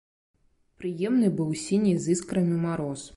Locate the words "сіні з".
1.65-2.17